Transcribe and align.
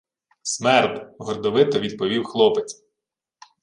—Смерд!— 0.43 1.09
гордовито 1.19 1.79
відповів 1.79 2.23
хлопець. 2.23 2.83